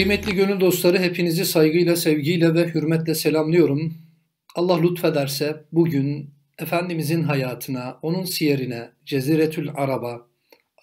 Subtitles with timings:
[0.00, 3.94] Kıymetli gönül dostları hepinizi saygıyla, sevgiyle ve hürmetle selamlıyorum.
[4.54, 10.26] Allah lütfederse bugün Efendimizin hayatına, onun siyerine, Ceziretül Araba,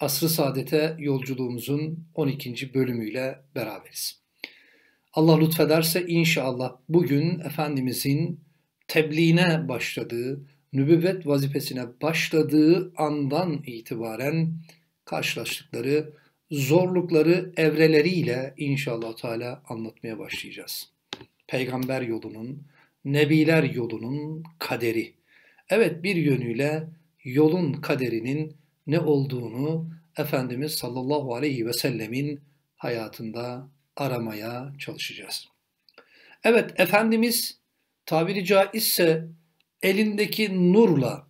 [0.00, 2.74] Asr-ı Saadet'e yolculuğumuzun 12.
[2.74, 4.22] bölümüyle beraberiz.
[5.12, 8.40] Allah lütfederse inşallah bugün Efendimizin
[8.88, 10.40] tebliğine başladığı,
[10.72, 14.52] nübüvvet vazifesine başladığı andan itibaren
[15.04, 16.12] karşılaştıkları
[16.50, 20.88] zorlukları evreleriyle inşallah Teala anlatmaya başlayacağız.
[21.46, 22.62] Peygamber yolunun,
[23.04, 25.14] nebiler yolunun kaderi.
[25.70, 26.88] Evet bir yönüyle
[27.24, 32.40] yolun kaderinin ne olduğunu Efendimiz sallallahu aleyhi ve sellemin
[32.76, 35.48] hayatında aramaya çalışacağız.
[36.44, 37.58] Evet Efendimiz
[38.06, 39.28] tabiri caizse
[39.82, 41.28] elindeki nurla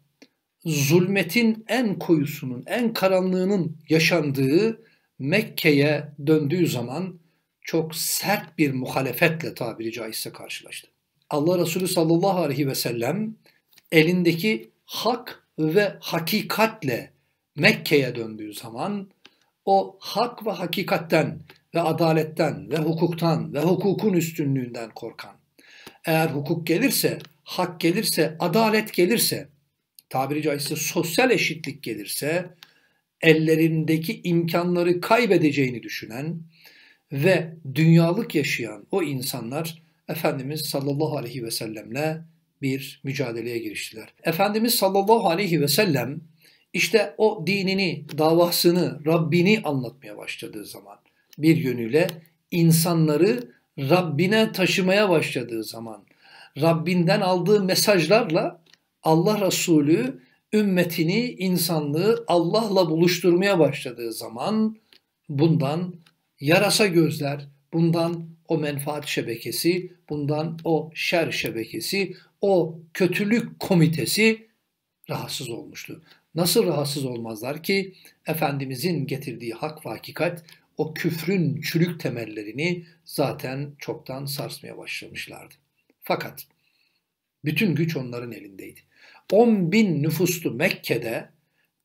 [0.65, 4.88] zulmetin en koyusunun, en karanlığının yaşandığı
[5.19, 7.19] Mekke'ye döndüğü zaman
[7.61, 10.89] çok sert bir muhalefetle tabiri caizse karşılaştı.
[11.31, 13.35] Allah Resulü sallallahu aleyhi ve sellem
[13.93, 17.13] elindeki hak ve hakikatle
[17.57, 19.11] Mekke'ye döndüğü zaman
[19.65, 21.41] o hak ve hakikatten
[21.75, 25.37] ve adaletten ve hukuktan ve hukukun üstünlüğünden korkan.
[26.05, 29.49] Eğer hukuk gelirse, hak gelirse, adalet gelirse,
[30.09, 32.55] tabiri caizse sosyal eşitlik gelirse,
[33.23, 36.43] ellerindeki imkanları kaybedeceğini düşünen
[37.13, 42.25] ve dünyalık yaşayan o insanlar Efendimiz sallallahu aleyhi ve sellemle
[42.63, 44.15] bir mücadeleye giriştiler.
[44.23, 46.21] Efendimiz sallallahu aleyhi ve sellem
[46.73, 50.99] işte o dinini, davasını, Rabbini anlatmaya başladığı zaman
[51.39, 52.07] bir yönüyle
[52.51, 56.05] insanları Rabbine taşımaya başladığı zaman
[56.61, 58.63] Rabbinden aldığı mesajlarla
[59.03, 64.79] Allah Resulü ümmetini, insanlığı Allah'la buluşturmaya başladığı zaman
[65.29, 65.95] bundan
[66.41, 74.49] yarasa gözler, bundan o menfaat şebekesi, bundan o şer şebekesi, o kötülük komitesi
[75.11, 76.03] rahatsız olmuştu.
[76.35, 77.95] Nasıl rahatsız olmazlar ki
[78.27, 80.45] Efendimizin getirdiği hak ve hakikat
[80.77, 85.55] o küfrün çürük temellerini zaten çoktan sarsmaya başlamışlardı.
[86.03, 86.47] Fakat
[87.45, 88.81] bütün güç onların elindeydi.
[89.33, 91.29] 10 bin nüfuslu Mekke'de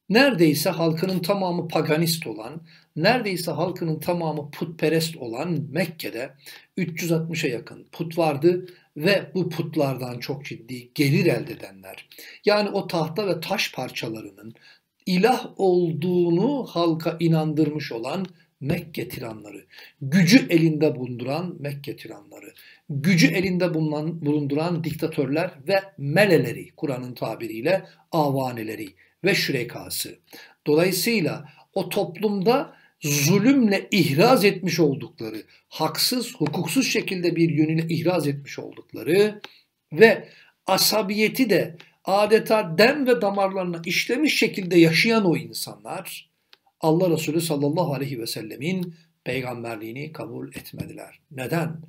[0.09, 2.61] neredeyse halkının tamamı paganist olan,
[2.95, 6.31] neredeyse halkının tamamı putperest olan Mekke'de
[6.77, 8.65] 360'a yakın put vardı
[8.97, 12.09] ve bu putlardan çok ciddi gelir elde edenler.
[12.45, 14.53] Yani o tahta ve taş parçalarının
[15.05, 18.25] ilah olduğunu halka inandırmış olan
[18.59, 19.65] Mekke tiranları,
[20.01, 22.53] gücü elinde bulunduran Mekke tiranları,
[22.89, 28.87] gücü elinde bulunan, bulunduran diktatörler ve meleleri, Kur'an'ın tabiriyle avaneleri
[29.23, 30.19] ve şürekası.
[30.67, 39.41] Dolayısıyla o toplumda zulümle ihraz etmiş oldukları, haksız, hukuksuz şekilde bir yönüyle ihraz etmiş oldukları
[39.93, 40.29] ve
[40.67, 46.29] asabiyeti de adeta dem ve damarlarına işlemiş şekilde yaşayan o insanlar
[46.81, 51.19] Allah Resulü sallallahu aleyhi ve sellemin peygamberliğini kabul etmediler.
[51.31, 51.81] Neden?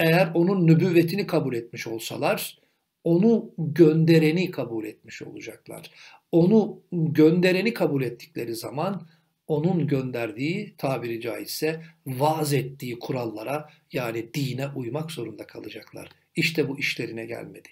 [0.00, 2.58] Eğer onun nübüvvetini kabul etmiş olsalar
[3.04, 5.90] onu göndereni kabul etmiş olacaklar.
[6.32, 9.08] Onu göndereni kabul ettikleri zaman
[9.46, 16.08] onun gönderdiği tabiri caizse vaaz ettiği kurallara yani dine uymak zorunda kalacaklar.
[16.36, 17.68] İşte bu işlerine gelmedi.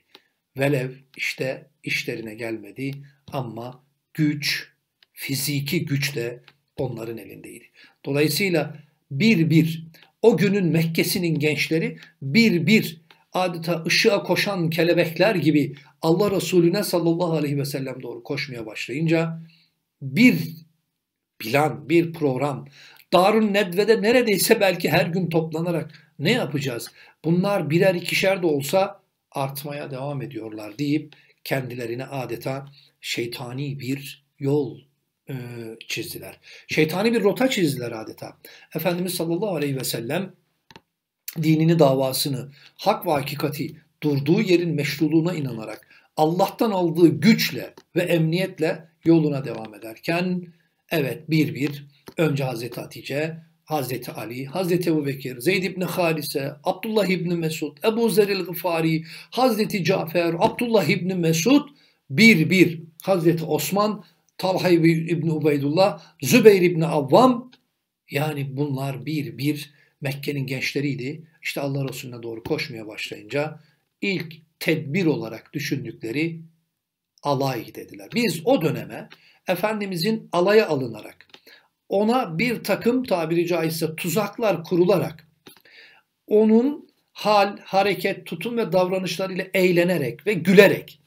[0.59, 2.91] Velev işte işlerine gelmedi
[3.33, 3.85] ama
[4.15, 4.73] güç,
[5.13, 6.41] fiziki güç de
[6.77, 7.65] onların elindeydi.
[8.05, 8.77] Dolayısıyla
[9.11, 9.85] bir bir
[10.23, 13.01] o günün Mekke'sinin gençleri bir bir
[13.33, 19.43] adeta ışığa koşan kelebekler gibi Allah Resulüne sallallahu aleyhi ve sellem doğru koşmaya başlayınca
[20.03, 20.39] bir
[21.39, 22.69] plan, bir program,
[23.13, 26.91] Darun Nedve'de neredeyse belki her gün toplanarak ne yapacağız?
[27.25, 29.03] Bunlar birer ikişer de olsa
[29.33, 32.67] artmaya devam ediyorlar deyip kendilerine adeta
[33.01, 34.88] şeytani bir yol
[35.29, 35.35] e,
[35.89, 36.41] çizdiler.
[36.69, 38.37] Şeytani bir rota çizdiler adeta.
[38.75, 40.33] Efendimiz sallallahu aleyhi ve sellem
[41.43, 49.45] dinini, davasını, hak ve hakikati durduğu yerin meşruluğuna inanarak Allah'tan aldığı güçle ve emniyetle yoluna
[49.45, 50.43] devam ederken
[50.91, 51.87] evet bir bir
[52.17, 58.09] önce Hazreti Hatice, Hazreti Ali, Hazreti Ebu Bekir, Zeyd ibn Halise, Abdullah ibn Mesud, Ebu
[58.09, 61.69] Zeril Gıfari, Hazreti Cafer, Abdullah ibn Mesud
[62.11, 64.05] bir bir Hazreti Osman
[64.39, 67.51] Talha İbni Ubeydullah, Zübeyir İbni Avvam
[68.11, 71.29] yani bunlar bir bir Mekke'nin gençleriydi.
[71.43, 73.61] İşte Allah Resulüne doğru koşmaya başlayınca
[74.01, 76.41] ilk tedbir olarak düşündükleri
[77.23, 78.09] alay dediler.
[78.15, 79.09] Biz o döneme
[79.49, 81.27] Efendimizin alaya alınarak
[81.89, 85.29] ona bir takım tabiri caizse tuzaklar kurularak
[86.27, 91.01] onun hal, hareket, tutum ve davranışlarıyla eğlenerek ve gülerek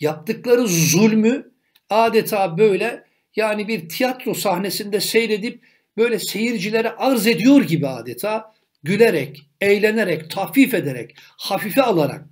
[0.00, 1.57] yaptıkları zulmü
[1.90, 3.04] adeta böyle
[3.36, 5.64] yani bir tiyatro sahnesinde seyredip
[5.96, 12.24] böyle seyircilere arz ediyor gibi adeta gülerek, eğlenerek, tahfif ederek, hafife alarak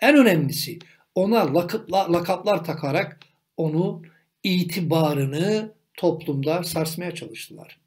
[0.00, 0.78] en önemlisi
[1.14, 1.54] ona
[1.90, 3.20] lakaplar takarak
[3.56, 4.02] onu
[4.42, 7.80] itibarını toplumda sarsmaya çalıştılar.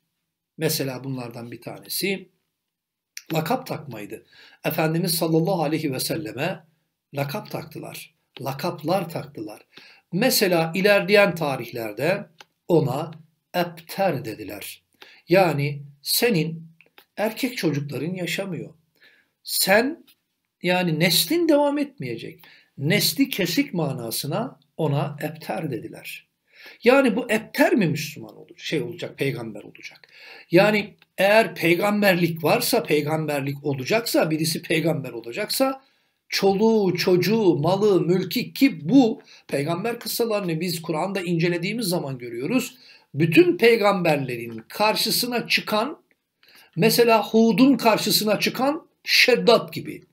[0.58, 2.30] Mesela bunlardan bir tanesi
[3.34, 4.26] lakap takmaydı.
[4.66, 6.66] Efendimiz sallallahu aleyhi ve selleme
[7.14, 8.16] lakap taktılar.
[8.42, 9.62] Lakaplar taktılar.
[10.12, 12.26] Mesela ilerleyen tarihlerde
[12.68, 13.12] ona
[13.54, 14.84] epter dediler.
[15.30, 16.68] Yani senin
[17.18, 18.74] erkek çocukların yaşamıyor.
[19.44, 20.06] Sen
[20.64, 22.44] yani neslin devam etmeyecek.
[22.78, 26.28] Nesli kesik manasına ona epter dediler.
[26.84, 30.08] Yani bu epter mi Müslüman olacak, şey olacak, peygamber olacak?
[30.52, 35.82] Yani eğer peygamberlik varsa, peygamberlik olacaksa, birisi peygamber olacaksa
[36.32, 42.76] çoluğu, çocuğu, malı, mülki ki bu peygamber kıssalarını biz Kur'an'da incelediğimiz zaman görüyoruz.
[43.14, 45.98] Bütün peygamberlerin karşısına çıkan
[46.76, 50.04] mesela Hud'un karşısına çıkan Şeddat gibi.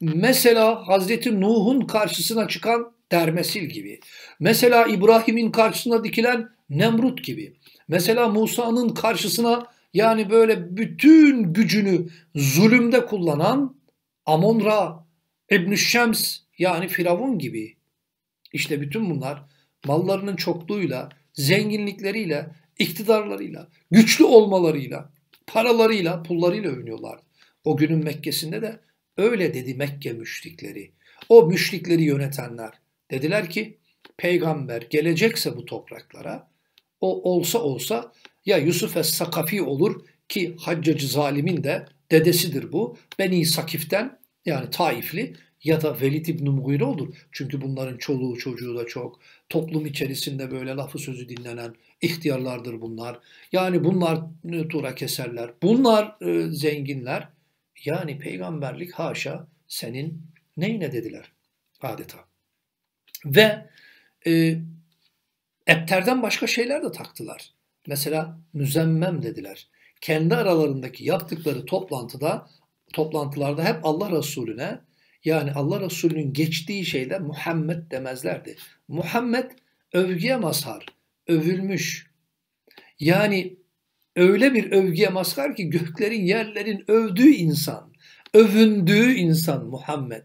[0.00, 4.00] Mesela Hazreti Nuh'un karşısına çıkan Dermesil gibi.
[4.40, 7.56] Mesela İbrahim'in karşısına dikilen Nemrut gibi.
[7.88, 13.78] Mesela Musa'nın karşısına yani böyle bütün gücünü zulümde kullanan
[14.26, 15.07] Amonra,
[15.50, 17.76] İbn Şems yani Firavun gibi.
[18.52, 19.42] İşte bütün bunlar
[19.86, 22.46] mallarının çokluğuyla, zenginlikleriyle,
[22.78, 25.12] iktidarlarıyla, güçlü olmalarıyla,
[25.46, 27.20] paralarıyla, pullarıyla övünüyorlar.
[27.64, 28.80] O günün Mekke'sinde de
[29.16, 30.92] öyle dedi Mekke müşrikleri.
[31.28, 32.70] O müşrikleri yönetenler
[33.10, 33.78] dediler ki
[34.16, 36.50] peygamber gelecekse bu topraklara
[37.00, 38.12] o olsa olsa
[38.46, 42.96] ya Yusuf es-Sakafi olur ki Haccacı Zalim'in de dedesidir bu.
[43.18, 44.18] Beni Sakif'ten
[44.48, 47.14] yani Taifli ya da Velid İbn Mughire olur.
[47.32, 49.20] Çünkü bunların çoluğu çocuğu da çok.
[49.48, 53.18] Toplum içerisinde böyle lafı sözü dinlenen ihtiyarlardır bunlar.
[53.52, 54.20] Yani bunlar
[54.70, 55.50] tura keserler.
[55.62, 57.28] Bunlar e, zenginler.
[57.84, 60.22] Yani peygamberlik haşa senin
[60.56, 61.32] neyine dediler
[61.82, 62.18] adeta.
[63.24, 63.66] Ve
[64.26, 64.58] e,
[65.66, 67.52] epterden başka şeyler de taktılar.
[67.86, 69.68] Mesela müzemmem dediler.
[70.00, 72.48] Kendi aralarındaki yaptıkları toplantıda
[72.92, 74.80] toplantılarda hep Allah Resulüne
[75.24, 78.56] yani Allah Resulü'nün geçtiği şeyde Muhammed demezlerdi.
[78.88, 79.50] Muhammed
[79.92, 80.86] övgüye mazhar,
[81.26, 82.10] övülmüş.
[83.00, 83.56] Yani
[84.16, 87.92] öyle bir övgüye mazhar ki göklerin yerlerin övdüğü insan,
[88.34, 90.22] övündüğü insan Muhammed.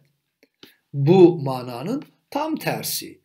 [0.94, 3.22] Bu mananın tam tersi.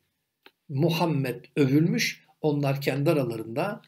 [0.68, 3.82] Muhammed övülmüş, onlar kendi aralarında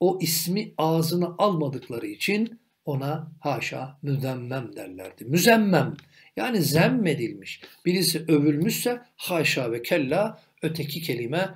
[0.00, 5.24] o ismi ağzına almadıkları için ona haşa müzemmem derlerdi.
[5.24, 5.96] Müzemmem
[6.36, 7.60] yani zemmedilmiş.
[7.84, 11.50] Birisi övülmüşse haşa ve kella öteki kelime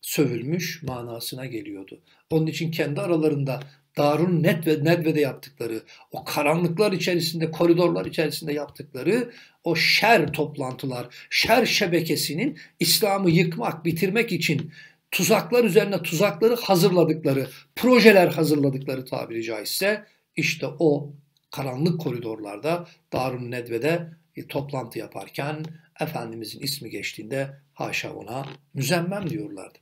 [0.00, 2.00] sövülmüş manasına geliyordu.
[2.30, 3.60] Onun için kendi aralarında
[3.96, 9.30] Darun Net ve Nedve'de yaptıkları, o karanlıklar içerisinde, koridorlar içerisinde yaptıkları
[9.64, 14.70] o şer toplantılar, şer şebekesinin İslam'ı yıkmak, bitirmek için
[15.10, 20.04] tuzaklar üzerine tuzakları hazırladıkları, projeler hazırladıkları tabiri caizse
[20.36, 21.12] işte o
[21.50, 25.64] karanlık koridorlarda Darun Nedve'de bir toplantı yaparken
[26.00, 29.78] Efendimizin ismi geçtiğinde haşa ona müzemmem diyorlardı.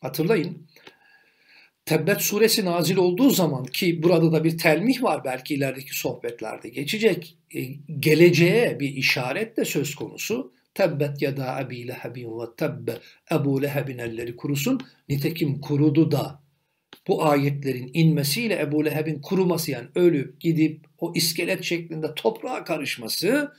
[0.00, 0.66] Hatırlayın
[1.86, 7.36] Tebbet suresi nazil olduğu zaman ki burada da bir telmih var belki ilerideki sohbetlerde geçecek.
[7.54, 7.62] E,
[8.00, 10.52] geleceğe bir işaret de söz konusu.
[10.74, 12.92] Tebbet ya da Ebi Lehebin ve tebbe
[13.32, 14.80] Ebu Lehebin elleri kurusun.
[15.08, 16.42] Nitekim kurudu da
[17.08, 23.52] bu ayetlerin inmesiyle Ebu Leheb'in kuruması yani ölüp gidip o iskelet şeklinde toprağa karışması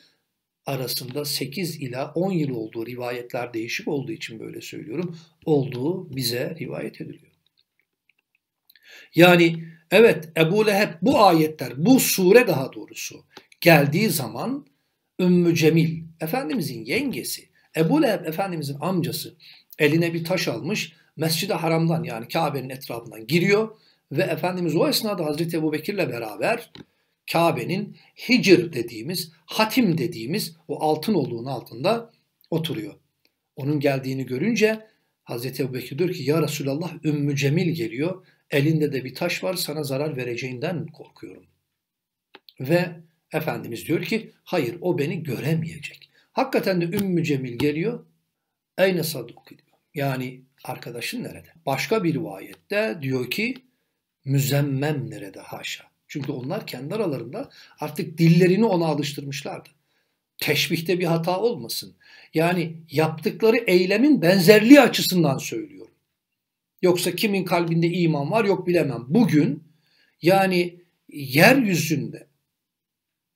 [0.66, 5.18] arasında 8 ila 10 yıl olduğu rivayetler değişik olduğu için böyle söylüyorum.
[5.46, 7.32] Olduğu bize rivayet ediliyor.
[9.16, 13.26] Yani evet Ebu Leheb bu ayetler, bu sure daha doğrusu
[13.62, 14.68] geldiği zaman
[15.20, 19.38] Ümmü Cemil, Efendimizin yengesi, Ebu Leheb Efendimizin amcası
[19.80, 23.70] eline bir taş almış, Mescid-i Haram'dan yani Kabe'nin etrafından giriyor
[24.12, 26.72] ve Efendimiz o esnada Hazreti Ebu Bekir'le beraber
[27.32, 27.98] Kabe'nin
[28.30, 32.12] Hicr dediğimiz, hatim dediğimiz o altın olduğunun altında
[32.50, 32.94] oturuyor.
[33.56, 34.88] Onun geldiğini görünce
[35.24, 38.26] Hazreti Ebu Bekir diyor ki ya Resulallah Ümmü Cemil geliyor.
[38.52, 41.46] Elinde de bir taş var sana zarar vereceğinden korkuyorum.
[42.60, 42.90] Ve
[43.34, 46.10] Efendimiz diyor ki hayır o beni göremeyecek.
[46.32, 48.06] Hakikaten de Ümmü Cemil geliyor.
[48.78, 49.62] Eyne saduk diyor.
[49.94, 51.48] Yani arkadaşın nerede?
[51.66, 53.56] Başka bir rivayette diyor ki
[54.26, 55.84] müzemmem nerede haşa.
[56.08, 57.50] Çünkü onlar kendi aralarında
[57.80, 59.70] artık dillerini ona alıştırmışlardı.
[60.38, 61.96] Teşbihte bir hata olmasın.
[62.34, 65.94] Yani yaptıkları eylemin benzerliği açısından söylüyorum.
[66.82, 69.06] Yoksa kimin kalbinde iman var yok bilemem.
[69.08, 69.64] Bugün
[70.22, 72.28] yani yeryüzünde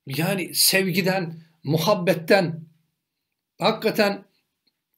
[0.06, 2.64] yani sevgiden, muhabbetten,
[3.58, 4.24] hakikaten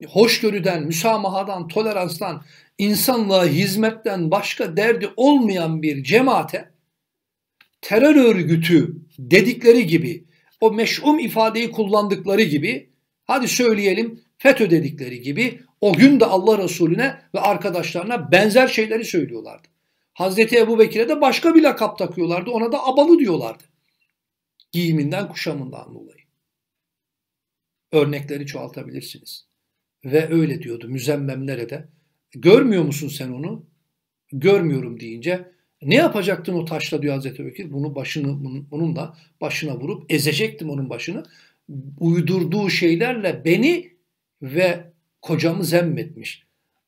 [0.07, 2.43] hoşgörüden, müsamahadan, toleranstan,
[2.79, 6.71] insanlığa hizmetten başka derdi olmayan bir cemaate
[7.81, 10.25] terör örgütü dedikleri gibi
[10.61, 12.91] o meş'um ifadeyi kullandıkları gibi
[13.25, 19.69] hadi söyleyelim FETÖ dedikleri gibi o gün de Allah Resulüne ve arkadaşlarına benzer şeyleri söylüyorlardı.
[20.15, 22.51] Hazreti Ebu Bekir'e de başka bir lakap takıyorlardı.
[22.51, 23.65] Ona da abalı diyorlardı.
[24.73, 26.25] Giyiminden kuşamından dolayı.
[27.93, 29.47] Örnekleri çoğaltabilirsiniz.
[30.05, 31.89] Ve öyle diyordu müzemmemlere de.
[32.33, 33.67] Görmüyor musun sen onu?
[34.33, 35.49] Görmüyorum deyince
[35.83, 37.73] ne yapacaktın o taşla diyor Hazreti Bekir.
[37.73, 41.23] Bunu başını bunun da başına vurup ezecektim onun başını.
[42.01, 43.93] Uydurduğu şeylerle beni
[44.43, 44.93] ve
[45.23, 46.45] kocamı zemmetmiş.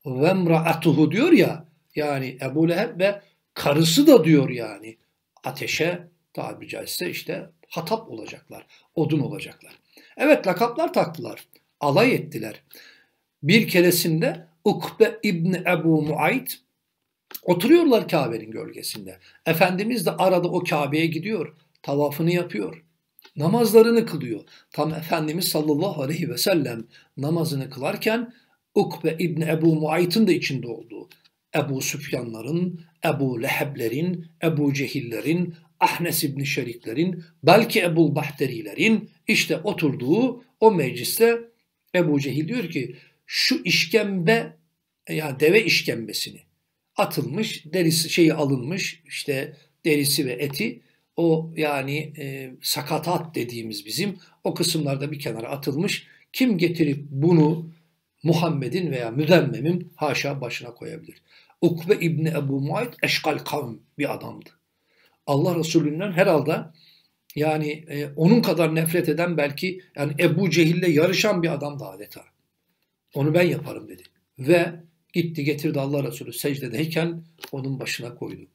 [0.06, 3.20] Ve mraatuhu diyor ya yani Ebu Leheb ve
[3.54, 4.96] karısı da diyor yani
[5.44, 9.78] ateşe tabiri caizse işte hatap olacaklar, odun olacaklar.
[10.16, 11.48] Evet lakaplar taktılar,
[11.80, 12.62] alay ettiler.
[13.42, 16.60] Bir keresinde Ukbe İbni Ebu Muayt
[17.42, 19.18] oturuyorlar Kabe'nin gölgesinde.
[19.46, 22.84] Efendimiz de arada o Kabe'ye gidiyor, tavafını yapıyor.
[23.36, 24.40] Namazlarını kılıyor.
[24.70, 26.84] Tam Efendimiz sallallahu aleyhi ve sellem
[27.16, 28.32] namazını kılarken
[28.74, 31.08] Ukbe İbni Ebu Muayt'ın da içinde olduğu
[31.56, 40.72] Ebu Süfyanların, Ebu Leheblerin, Ebu Cehillerin, Ahnes İbni Şeriklerin, belki Ebu Bahterilerin işte oturduğu o
[40.72, 41.38] mecliste
[41.94, 44.56] Ebu Cehil diyor ki şu işkembe
[45.08, 46.40] yani deve işkembesini
[46.96, 50.82] atılmış, derisi şeyi alınmış işte derisi ve eti
[51.16, 56.06] o yani e, sakatat dediğimiz bizim o kısımlarda bir kenara atılmış.
[56.32, 57.70] Kim getirip bunu
[58.22, 61.22] Muhammed'in veya Müdemmemin haşa başına koyabilir.
[61.60, 64.50] Ukbe İbni Ebu Muayt eşkal kavm bir adamdı.
[65.26, 66.56] Allah Resulü'nden herhalde
[67.34, 72.24] yani e, onun kadar nefret eden belki yani Ebu Cehil'le yarışan bir adam da adeta.
[73.16, 74.02] Onu ben yaparım dedi.
[74.38, 74.72] Ve
[75.12, 78.46] gitti getirdi Allah Resulü secdedeyken onun başına koydu.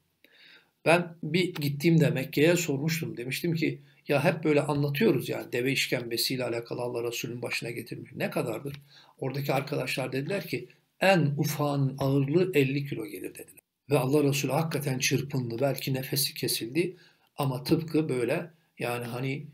[0.86, 3.18] Ben bir gittiğimde Mekke'ye sormuştum.
[3.18, 8.12] Demiştim ki ya hep böyle anlatıyoruz yani deve işkembesiyle alakalı Allah Resulü'nün başına getirmiş.
[8.16, 8.82] Ne kadardır?
[9.18, 10.68] Oradaki arkadaşlar dediler ki
[11.00, 13.60] en ufağın ağırlığı 50 kilo gelir dediler.
[13.90, 15.56] Ve Allah Resulü hakikaten çırpındı.
[15.62, 16.96] Belki nefesi kesildi
[17.38, 19.48] ama tıpkı böyle yani hani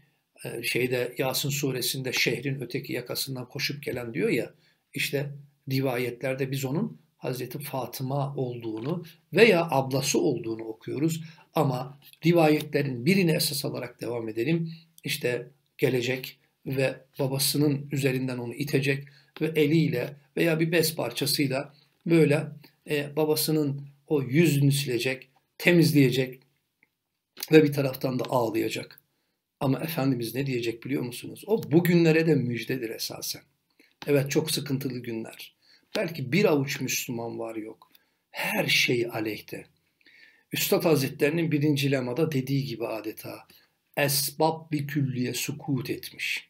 [0.46, 4.54] e, şeyde Yasin suresinde şehrin öteki yakasından koşup gelen diyor ya
[4.94, 5.34] işte
[5.72, 9.04] rivayetlerde biz onun Hazreti Fatıma olduğunu
[9.34, 11.24] veya ablası olduğunu okuyoruz.
[11.54, 14.72] Ama rivayetlerin birini esas alarak devam edelim.
[15.04, 19.08] İşte gelecek ve babasının üzerinden onu itecek
[19.42, 21.74] ve eliyle veya bir bez parçasıyla
[22.06, 22.48] böyle
[22.90, 26.40] e, babasının o yüzünü silecek, temizleyecek
[27.52, 29.00] ve bir taraftan da ağlayacak.
[29.60, 31.44] Ama Efendimiz ne diyecek biliyor musunuz?
[31.48, 33.42] O bugünlere de müjdedir esasen.
[34.08, 35.56] Evet çok sıkıntılı günler.
[35.96, 37.92] Belki bir avuç Müslüman var yok.
[38.32, 39.66] Her şey aleyhte.
[40.54, 43.48] Üstad Hazretlerinin birinci lemada dediği gibi adeta
[43.98, 46.50] esbab bir külliye sukut etmiş.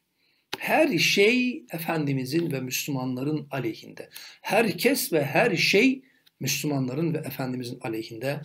[0.58, 4.10] Her şey Efendimizin ve Müslümanların aleyhinde.
[4.42, 6.04] Herkes ve her şey
[6.39, 8.42] Müslümanların ve Efendimizin aleyhinde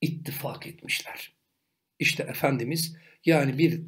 [0.00, 1.32] ittifak etmişler.
[1.98, 3.80] İşte Efendimiz yani bir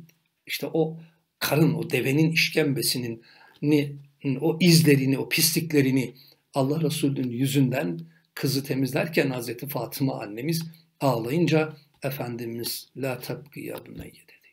[0.46, 1.00] işte o
[1.38, 3.22] karın, o devenin işkembesinin
[3.62, 3.96] ni,
[4.40, 6.14] o izlerini, o pisliklerini
[6.54, 8.00] Allah Resulü'nün yüzünden
[8.34, 10.62] kızı temizlerken Hazreti Fatıma annemiz
[11.00, 11.72] ağlayınca
[12.02, 14.48] Efendimiz la tabki ya dedi.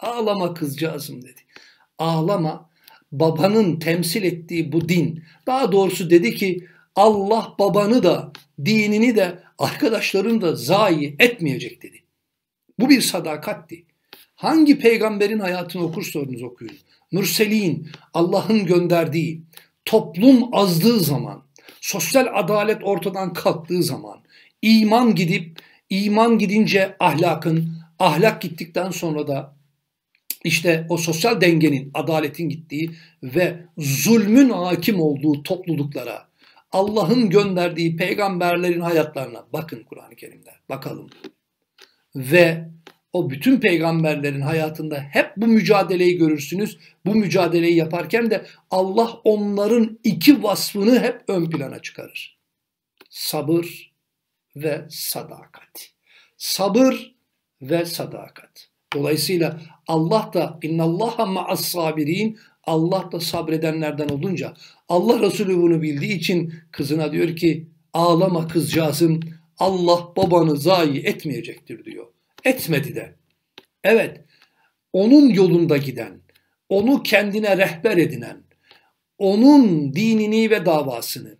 [0.00, 1.40] Ağlama kızcağızım dedi.
[1.98, 2.70] Ağlama
[3.12, 5.24] babanın temsil ettiği bu din.
[5.46, 6.66] Daha doğrusu dedi ki
[6.96, 8.32] Allah babanı da
[8.64, 12.02] dinini de arkadaşlarını da zayi etmeyecek dedi.
[12.78, 13.84] Bu bir sadakatti.
[14.34, 16.76] Hangi peygamberin hayatını okursanız okuyun.
[17.14, 19.42] Mürselin, Allah'ın gönderdiği,
[19.84, 21.42] toplum azdığı zaman,
[21.80, 24.20] sosyal adalet ortadan kalktığı zaman,
[24.62, 25.58] iman gidip,
[25.90, 29.54] iman gidince ahlakın, ahlak gittikten sonra da
[30.44, 32.90] işte o sosyal dengenin, adaletin gittiği
[33.22, 36.28] ve zulmün hakim olduğu topluluklara,
[36.72, 41.10] Allah'ın gönderdiği peygamberlerin hayatlarına bakın Kur'an-ı Kerim'de, bakalım.
[42.16, 42.68] Ve
[43.14, 46.78] o bütün peygamberlerin hayatında hep bu mücadeleyi görürsünüz.
[47.06, 52.38] Bu mücadeleyi yaparken de Allah onların iki vasfını hep ön plana çıkarır.
[53.10, 53.92] Sabır
[54.56, 55.90] ve sadakat.
[56.36, 57.14] Sabır
[57.62, 58.68] ve sadakat.
[58.94, 64.54] Dolayısıyla Allah da innallaha ma'as sabirin Allah da sabredenlerden olunca
[64.88, 69.20] Allah Resulü bunu bildiği için kızına diyor ki ağlama kızcağızım
[69.58, 72.13] Allah babanı zayi etmeyecektir diyor.
[72.44, 73.14] Etmedi de.
[73.84, 74.24] Evet
[74.94, 76.20] onun yolunda giden,
[76.68, 78.42] onu kendine rehber edinen,
[79.18, 81.36] onun dinini ve davasını,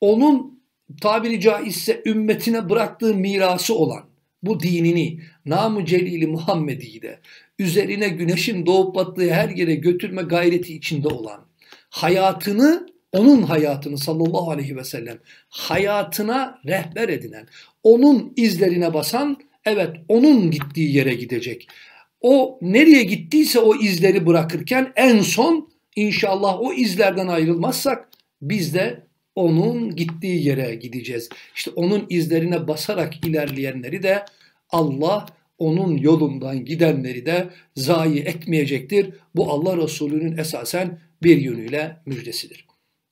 [0.00, 0.62] onun
[1.00, 4.04] tabiri caizse ümmetine bıraktığı mirası olan
[4.42, 7.20] bu dinini, namı celili Muhammed'i de
[7.58, 11.46] üzerine güneşin doğup battığı her yere götürme gayreti içinde olan,
[11.90, 17.46] hayatını, onun hayatını sallallahu aleyhi ve sellem hayatına rehber edinen,
[17.82, 21.68] onun izlerine basan, evet onun gittiği yere gidecek.
[22.20, 28.08] O nereye gittiyse o izleri bırakırken en son inşallah o izlerden ayrılmazsak
[28.42, 31.28] biz de onun gittiği yere gideceğiz.
[31.54, 34.24] İşte onun izlerine basarak ilerleyenleri de
[34.70, 35.26] Allah
[35.58, 39.10] onun yolundan gidenleri de zayi etmeyecektir.
[39.34, 42.66] Bu Allah Resulü'nün esasen bir yönüyle müjdesidir.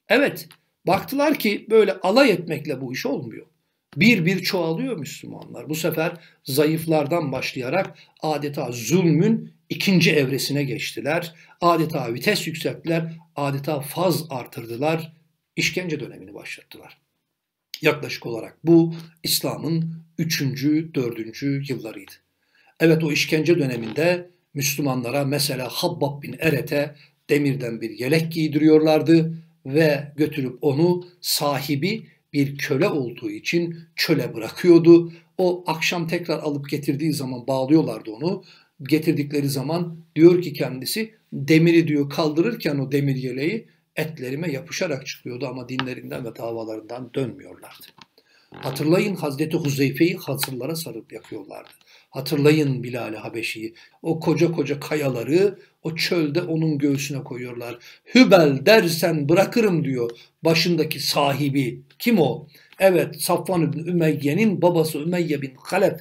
[0.08, 0.48] Evet,
[0.86, 3.46] baktılar ki böyle alay etmekle bu iş olmuyor.
[3.96, 5.68] Bir bir çoğalıyor Müslümanlar.
[5.68, 6.12] Bu sefer
[6.44, 11.34] zayıflardan başlayarak adeta zulmün ikinci evresine geçtiler.
[11.60, 15.12] Adeta vites yükselttiler, adeta faz artırdılar,
[15.56, 16.98] işkence dönemini başlattılar.
[17.82, 22.12] Yaklaşık olarak bu İslam'ın üçüncü, dördüncü yıllarıydı.
[22.80, 26.94] Evet o işkence döneminde Müslümanlara mesela Habbab bin Eret'e
[27.30, 29.34] demirden bir yelek giydiriyorlardı
[29.66, 35.12] ve götürüp onu sahibi bir köle olduğu için çöle bırakıyordu.
[35.38, 38.44] O akşam tekrar alıp getirdiği zaman bağlıyorlardı onu.
[38.82, 45.68] Getirdikleri zaman diyor ki kendisi demiri diyor kaldırırken o demir yeleği etlerime yapışarak çıkıyordu ama
[45.68, 47.86] dinlerinden ve davalarından dönmüyorlardı.
[48.54, 51.70] Hatırlayın Hazreti Huzeyfe'yi hasırlara sarıp yakıyorlardı.
[52.10, 53.74] Hatırlayın Bilal-i Habeşi'yi.
[54.02, 57.78] O koca koca kayaları o çölde onun göğsüne koyuyorlar.
[58.14, 60.10] Hübel dersen bırakırım diyor
[60.44, 61.82] başındaki sahibi.
[61.98, 62.46] Kim o?
[62.78, 66.00] Evet Safvan bin Ümeyye'nin babası Ümeyye bin Halef.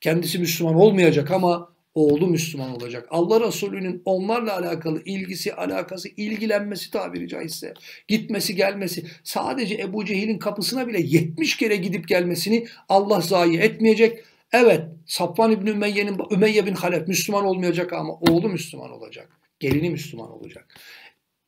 [0.00, 3.06] Kendisi Müslüman olmayacak ama oğlu Müslüman olacak.
[3.10, 7.74] Allah Resulü'nün onlarla alakalı ilgisi, alakası, ilgilenmesi tabiri caizse,
[8.08, 14.24] gitmesi, gelmesi, sadece Ebu Cehil'in kapısına bile 70 kere gidip gelmesini Allah zayi etmeyecek.
[14.52, 19.40] Evet, Safvan İbni Ümeyye'nin Ümeyye bin Halef Müslüman olmayacak ama oğlu Müslüman olacak.
[19.60, 20.80] Gelini Müslüman olacak.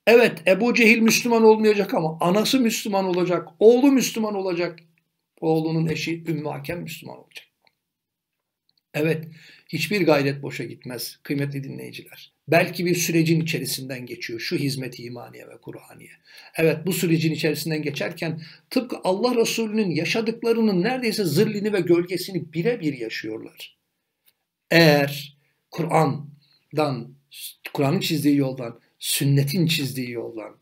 [0.06, 4.78] Evet, Ebu Cehil Müslüman olmayacak ama anası Müslüman olacak, oğlu Müslüman olacak.
[5.40, 7.46] Oğlunun eşi Ümmü Hakem Müslüman olacak.
[8.94, 9.24] Evet,
[9.72, 12.32] hiçbir gayret boşa gitmez kıymetli dinleyiciler.
[12.48, 16.10] Belki bir sürecin içerisinden geçiyor şu hizmet-i imaniye ve Kur'aniye.
[16.56, 23.78] Evet bu sürecin içerisinden geçerken tıpkı Allah Resulü'nün yaşadıklarının neredeyse zırlini ve gölgesini birebir yaşıyorlar.
[24.70, 25.38] Eğer
[25.70, 27.14] Kur'an'dan,
[27.72, 30.60] Kur'an'ın çizdiği yoldan, sünnetin çizdiği yoldan,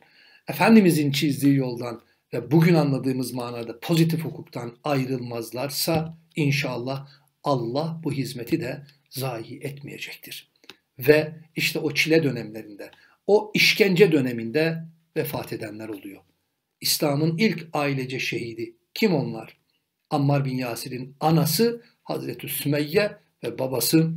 [0.48, 2.02] Efendimizin çizdiği yoldan
[2.34, 7.08] ve bugün anladığımız manada pozitif hukuktan ayrılmazlarsa inşallah
[7.44, 10.52] Allah bu hizmeti de zayi etmeyecektir.
[10.98, 12.90] Ve işte o çile dönemlerinde,
[13.26, 14.84] o işkence döneminde
[15.16, 16.22] vefat edenler oluyor.
[16.80, 18.74] İslam'ın ilk ailece şehidi.
[18.94, 19.56] Kim onlar?
[20.10, 24.12] Ammar bin Yasir'in anası Hazreti Sümeyye ve babası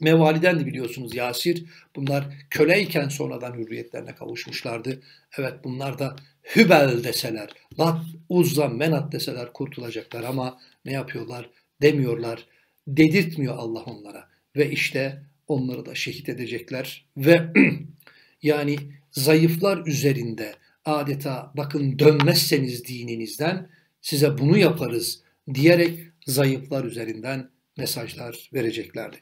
[0.00, 1.64] Mevali'den de biliyorsunuz Yasir.
[1.96, 5.02] Bunlar köleyken sonradan hürriyetlerine kavuşmuşlardı.
[5.38, 6.16] Evet bunlar da
[6.56, 11.50] Hübel deseler, Lat, Uzza, Menat deseler kurtulacaklar ama ne yapıyorlar?
[11.82, 12.46] Demiyorlar
[12.96, 14.28] dedirtmiyor Allah onlara.
[14.56, 17.06] Ve işte onları da şehit edecekler.
[17.16, 17.52] Ve
[18.42, 18.76] yani
[19.10, 23.70] zayıflar üzerinde adeta bakın dönmezseniz dininizden
[24.00, 25.22] size bunu yaparız
[25.54, 29.16] diyerek zayıflar üzerinden mesajlar vereceklerdi.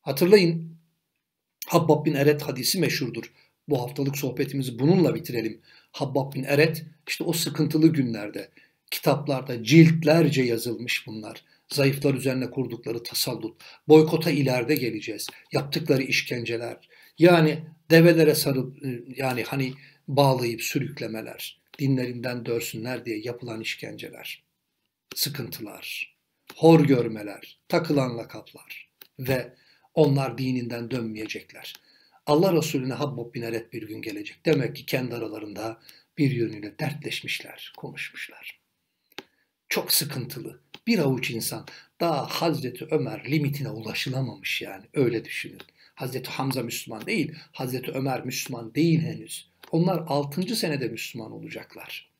[0.00, 0.76] Hatırlayın
[1.66, 3.32] Habbab bin Eret hadisi meşhurdur.
[3.68, 5.60] Bu haftalık sohbetimizi bununla bitirelim.
[5.92, 8.48] Habbab bin Eret işte o sıkıntılı günlerde
[8.90, 11.44] kitaplarda ciltlerce yazılmış bunlar
[11.74, 19.72] zayıflar üzerine kurdukları tasallut, boykota ileride geleceğiz, yaptıkları işkenceler, yani develere sarıp e, yani hani
[20.08, 24.44] bağlayıp sürüklemeler, dinlerinden dörsünler diye yapılan işkenceler,
[25.14, 26.16] sıkıntılar,
[26.56, 28.90] hor görmeler, takılan lakaplar.
[29.18, 29.54] Ve
[29.94, 31.74] onlar dininden dönmeyecekler.
[32.26, 34.46] Allah Resulüne Habbab bin Eret bir gün gelecek.
[34.46, 35.80] Demek ki kendi aralarında
[36.18, 38.60] bir yönüyle dertleşmişler, konuşmuşlar.
[39.68, 41.66] Çok sıkıntılı, bir avuç insan
[42.00, 45.60] daha Hazreti Ömer limitine ulaşılamamış yani öyle düşünün.
[45.94, 49.50] Hazreti Hamza Müslüman değil, Hazreti Ömer Müslüman değil henüz.
[49.70, 50.56] Onlar 6.
[50.56, 52.10] senede Müslüman olacaklar.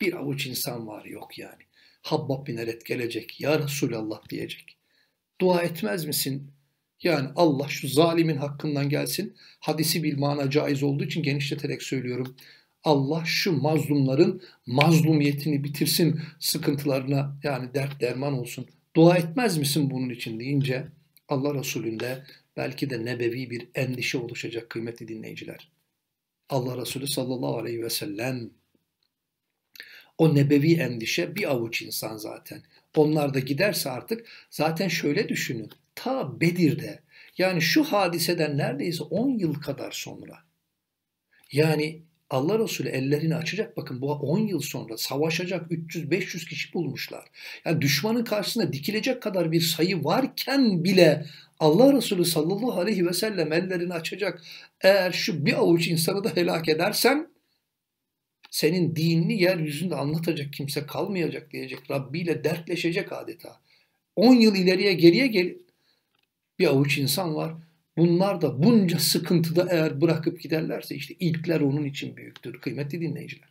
[0.00, 1.62] Bir avuç insan var yok yani.
[2.02, 4.76] Habbab bin Eret gelecek, ya Resulallah diyecek.
[5.40, 6.50] Dua etmez misin?
[7.02, 9.36] Yani Allah şu zalimin hakkından gelsin.
[9.60, 12.36] Hadisi bir mana caiz olduğu için genişleterek söylüyorum.
[12.84, 18.66] Allah şu mazlumların mazlumiyetini bitirsin, sıkıntılarına yani dert derman olsun.
[18.96, 20.88] Dua etmez misin bunun için deyince
[21.28, 22.24] Allah Resulü'nde
[22.56, 25.68] belki de nebevi bir endişe oluşacak kıymetli dinleyiciler.
[26.48, 28.50] Allah Resulü sallallahu aleyhi ve sellem
[30.18, 32.62] o nebevi endişe bir avuç insan zaten.
[32.96, 35.70] Onlar da giderse artık zaten şöyle düşünün.
[35.94, 37.00] Ta Bedir'de
[37.38, 40.38] yani şu hadiseden neredeyse 10 yıl kadar sonra
[41.52, 47.24] yani Allah Resulü ellerini açacak bakın bu 10 yıl sonra savaşacak 300-500 kişi bulmuşlar.
[47.64, 51.26] Yani düşmanın karşısında dikilecek kadar bir sayı varken bile
[51.60, 54.42] Allah Resulü sallallahu aleyhi ve sellem ellerini açacak.
[54.80, 57.28] Eğer şu bir avuç insanı da helak edersen
[58.50, 61.90] senin dinini yeryüzünde anlatacak kimse kalmayacak diyecek.
[61.90, 63.60] Rabbi ile dertleşecek adeta.
[64.16, 65.54] 10 yıl ileriye geriye gel
[66.58, 67.54] bir avuç insan var.
[67.96, 73.48] Bunlar da bunca sıkıntıda eğer bırakıp giderlerse işte ilkler onun için büyüktür kıymetli dinleyiciler.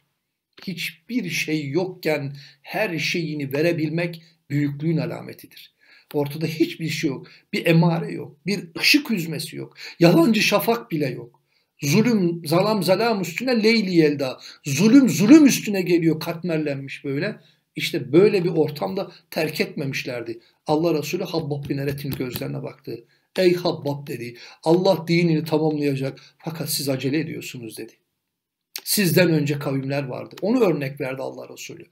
[0.68, 5.74] Hiçbir şey yokken her şeyini verebilmek büyüklüğün alametidir.
[6.14, 7.28] Ortada hiçbir şey yok.
[7.54, 8.38] Bir emare yok.
[8.46, 9.78] Bir ışık yüzmesi yok.
[10.00, 11.42] Yalancı şafak bile yok.
[11.82, 14.40] Zulüm, zalam zalam üstüne leyli yelda.
[14.64, 17.40] Zulüm zulüm üstüne geliyor katmerlenmiş böyle.
[17.76, 20.40] İşte böyle bir ortamda terk etmemişlerdi.
[20.68, 23.04] Allah Resulü Habbab bin Eret'in gözlerine baktı.
[23.38, 24.38] Ey Habbab dedi.
[24.64, 27.94] Allah dinini tamamlayacak fakat siz acele ediyorsunuz dedi.
[28.84, 30.36] Sizden önce kavimler vardı.
[30.42, 31.86] Onu örnek verdi Allah Resulü.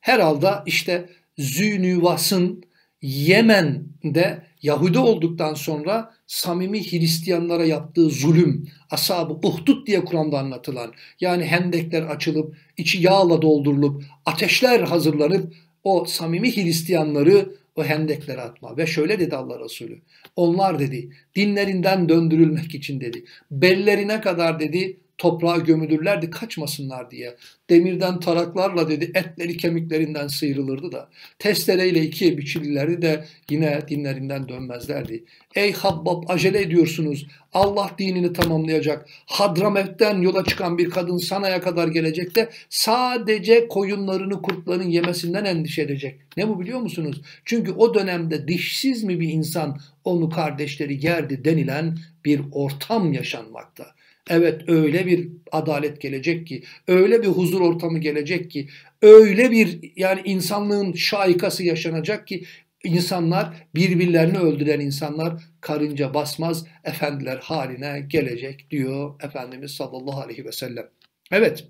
[0.00, 2.64] Herhalde işte Zünüvas'ın
[3.02, 12.02] Yemen'de Yahudi olduktan sonra samimi Hristiyanlara yaptığı zulüm, asabı uhdud diye Kur'an'da anlatılan yani hendekler
[12.02, 18.76] açılıp içi yağla doldurulup ateşler hazırlanıp o samimi Hristiyanları o hendeklere atma.
[18.76, 20.00] Ve şöyle dedi Allah Resulü.
[20.36, 23.24] Onlar dedi dinlerinden döndürülmek için dedi.
[23.50, 27.36] Bellerine kadar dedi toprağa gömülürlerdi kaçmasınlar diye.
[27.70, 31.08] Demirden taraklarla dedi etleri kemiklerinden sıyrılırdı da
[31.38, 35.24] testereyle ikiye biçilirlerdi de yine dinlerinden dönmezlerdi.
[35.54, 37.26] Ey Habbab acele ediyorsunuz.
[37.52, 39.08] Allah dinini tamamlayacak.
[39.26, 46.20] Hadramet'ten yola çıkan bir kadın Sana'ya kadar gelecek de sadece koyunlarını kurtların yemesinden endişe edecek.
[46.36, 47.22] Ne bu biliyor musunuz?
[47.44, 53.86] Çünkü o dönemde dişsiz mi bir insan onu kardeşleri yerdi denilen bir ortam yaşanmakta.
[54.30, 58.68] Evet öyle bir adalet gelecek ki, öyle bir huzur ortamı gelecek ki,
[59.02, 62.44] öyle bir yani insanlığın şaikası yaşanacak ki
[62.84, 70.88] insanlar birbirlerini öldüren insanlar karınca basmaz efendiler haline gelecek diyor Efendimiz sallallahu aleyhi ve sellem.
[71.32, 71.64] Evet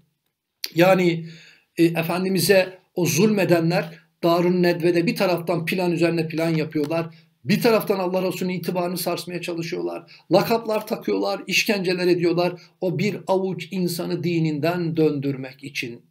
[0.75, 1.27] yani
[1.77, 7.15] e, Efendimiz'e o zulmedenler Darun Nedve'de bir taraftan plan üzerine plan yapıyorlar.
[7.45, 10.25] Bir taraftan Allah Resulü'nün itibarını sarsmaya çalışıyorlar.
[10.33, 12.53] Lakaplar takıyorlar, işkenceler ediyorlar.
[12.81, 16.03] O bir avuç insanı dininden döndürmek için.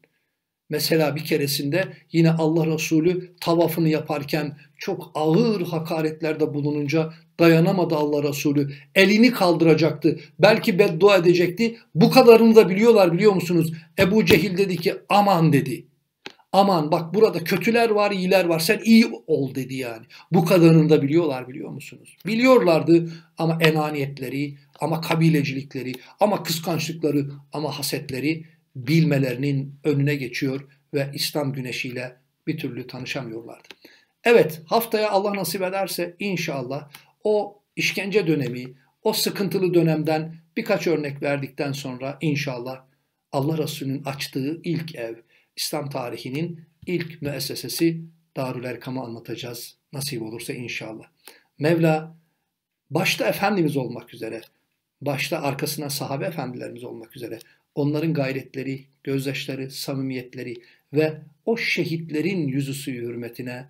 [0.70, 8.74] Mesela bir keresinde yine Allah Resulü tavafını yaparken çok ağır hakaretlerde bulununca dayanamadı Allah Resulü.
[8.96, 10.20] Elini kaldıracaktı.
[10.39, 11.78] Belki beddua edecekti.
[11.96, 13.74] Bu kadarını da biliyorlar biliyor musunuz?
[14.00, 15.86] Ebu Cehil dedi ki aman dedi.
[16.53, 18.59] Aman bak burada kötüler var, iyiler var.
[18.59, 20.05] Sen iyi ol dedi yani.
[20.31, 22.17] Bu kadarını da biliyorlar biliyor musunuz?
[22.25, 32.15] Biliyorlardı ama enaniyetleri, ama kabilecilikleri, ama kıskançlıkları, ama hasetleri bilmelerinin önüne geçiyor ve İslam güneşiyle
[32.47, 33.67] bir türlü tanışamıyorlardı.
[34.23, 36.89] Evet haftaya Allah nasip ederse inşallah
[37.23, 38.63] o işkence dönemi,
[39.03, 42.83] o sıkıntılı dönemden birkaç örnek verdikten sonra inşallah
[43.31, 45.15] Allah Resulü'nün açtığı ilk ev,
[45.55, 48.01] İslam tarihinin ilk müessesesi
[48.35, 49.75] Darül Erkam'ı anlatacağız.
[49.93, 51.05] Nasip olursa inşallah.
[51.59, 52.17] Mevla
[52.89, 54.41] başta Efendimiz olmak üzere,
[55.01, 57.39] başta arkasına sahabe efendilerimiz olmak üzere
[57.75, 60.53] onların gayretleri, gözyaşları, samimiyetleri
[60.93, 63.65] ve o şehitlerin yüzüsü hürmetine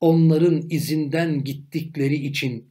[0.00, 2.70] onların izinden gittikleri için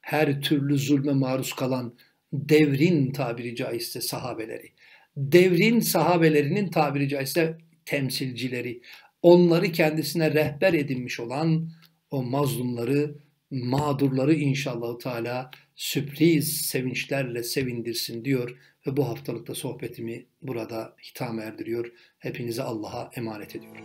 [0.00, 1.94] her türlü zulme maruz kalan
[2.32, 4.72] devrin tabiri caizse sahabeleri,
[5.16, 8.82] devrin sahabelerinin tabiri caizse temsilcileri,
[9.22, 11.70] onları kendisine rehber edinmiş olan
[12.10, 13.14] o mazlumları,
[13.50, 21.92] mağdurları inşallah Teala sürpriz sevinçlerle sevindirsin diyor ve bu haftalıkta sohbetimi burada hitam erdiriyor.
[22.18, 23.84] Hepinize Allah'a emanet ediyorum.